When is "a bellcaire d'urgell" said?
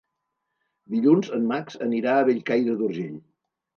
2.17-3.17